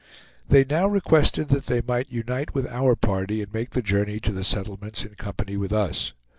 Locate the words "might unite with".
1.79-2.65